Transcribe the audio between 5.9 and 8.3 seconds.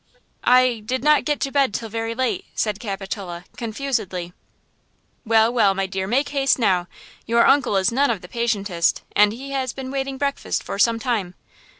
make haste now, your uncle is none of the